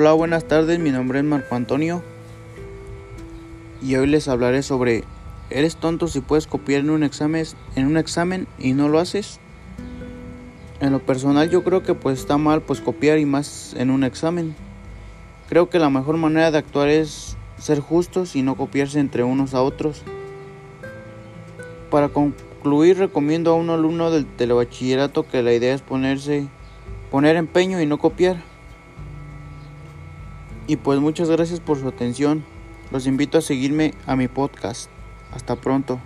Hola, 0.00 0.12
buenas 0.12 0.44
tardes, 0.44 0.78
mi 0.78 0.92
nombre 0.92 1.18
es 1.18 1.24
Marco 1.24 1.56
Antonio 1.56 2.04
y 3.82 3.96
hoy 3.96 4.06
les 4.06 4.28
hablaré 4.28 4.62
sobre 4.62 5.02
¿Eres 5.50 5.74
tonto 5.74 6.06
si 6.06 6.20
puedes 6.20 6.46
copiar 6.46 6.82
en 6.82 6.90
un 6.90 7.02
examen, 7.02 7.44
en 7.74 7.86
un 7.86 7.96
examen 7.96 8.46
y 8.60 8.74
no 8.74 8.88
lo 8.88 9.00
haces? 9.00 9.40
En 10.78 10.92
lo 10.92 11.00
personal 11.00 11.50
yo 11.50 11.64
creo 11.64 11.82
que 11.82 11.94
pues 11.94 12.20
está 12.20 12.38
mal 12.38 12.62
pues 12.62 12.80
copiar 12.80 13.18
y 13.18 13.24
más 13.24 13.74
en 13.76 13.90
un 13.90 14.04
examen. 14.04 14.54
Creo 15.48 15.68
que 15.68 15.80
la 15.80 15.90
mejor 15.90 16.16
manera 16.16 16.52
de 16.52 16.58
actuar 16.58 16.88
es 16.90 17.36
ser 17.58 17.80
justos 17.80 18.36
y 18.36 18.42
no 18.42 18.54
copiarse 18.54 19.00
entre 19.00 19.24
unos 19.24 19.52
a 19.52 19.62
otros. 19.62 20.04
Para 21.90 22.08
concluir 22.10 22.98
recomiendo 22.98 23.50
a 23.50 23.56
un 23.56 23.68
alumno 23.68 24.12
del 24.12 24.26
telebachillerato 24.26 25.26
que 25.26 25.42
la 25.42 25.52
idea 25.52 25.74
es 25.74 25.82
ponerse 25.82 26.46
poner 27.10 27.34
empeño 27.34 27.82
y 27.82 27.86
no 27.86 27.98
copiar. 27.98 28.47
Y 30.68 30.76
pues 30.76 31.00
muchas 31.00 31.30
gracias 31.30 31.60
por 31.60 31.80
su 31.80 31.88
atención. 31.88 32.44
Los 32.92 33.06
invito 33.06 33.38
a 33.38 33.40
seguirme 33.40 33.94
a 34.06 34.16
mi 34.16 34.28
podcast. 34.28 34.90
Hasta 35.32 35.56
pronto. 35.56 35.98